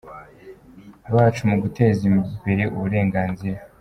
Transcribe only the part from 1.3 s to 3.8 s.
mu guteza imbere uburenganzira.